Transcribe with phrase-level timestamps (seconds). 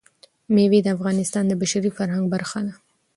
[0.53, 2.73] مېوې د افغانستان د بشري فرهنګ برخه ده.